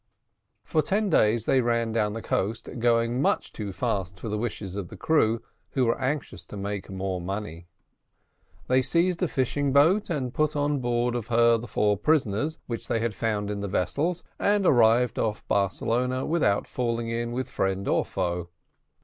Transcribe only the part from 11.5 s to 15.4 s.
the four prisoners, whom they had found in the vessels, and arrived